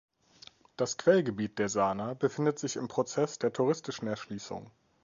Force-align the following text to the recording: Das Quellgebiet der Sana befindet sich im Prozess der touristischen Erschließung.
Das 0.77 0.97
Quellgebiet 0.97 1.59
der 1.59 1.69
Sana 1.69 2.15
befindet 2.15 2.57
sich 2.57 2.75
im 2.75 2.87
Prozess 2.87 3.37
der 3.37 3.53
touristischen 3.53 4.07
Erschließung. 4.07 4.71